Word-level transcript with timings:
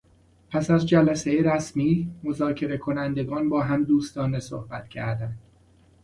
پس 0.49 0.71
از 0.71 0.87
جلسهی 0.87 1.43
رسمی 1.43 2.09
مذاکره 2.23 2.77
کنندگان 2.77 3.49
باهم 3.49 3.83
دوستانه 3.83 4.39
صحبت 4.39 4.89
کردند. 4.89 5.37